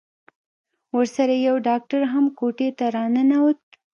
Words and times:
ورسره 0.97 1.35
يو 1.47 1.55
ډاکتر 1.67 2.01
هم 2.13 2.25
کوټې 2.39 2.69
ته 2.77 2.85
راننوت. 2.95 3.59